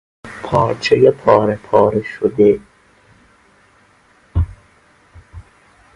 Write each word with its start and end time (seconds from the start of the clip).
پارچهی 0.43 1.11
پارهپاره 1.11 2.01
شده 2.03 2.59